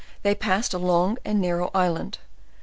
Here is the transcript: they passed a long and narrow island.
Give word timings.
they 0.23 0.33
passed 0.33 0.73
a 0.73 0.79
long 0.79 1.15
and 1.23 1.39
narrow 1.39 1.69
island. 1.75 2.17